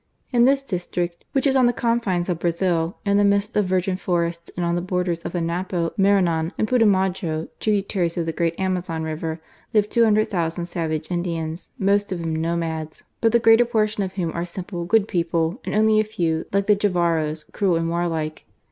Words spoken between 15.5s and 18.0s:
and only a few, like the Jivaros, cruel and